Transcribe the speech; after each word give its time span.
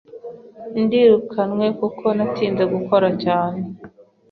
Ndirukanwe 0.83 1.65
kuko 1.79 2.05
natinze 2.17 2.63
gukora 2.73 3.07
cyane. 3.23 3.59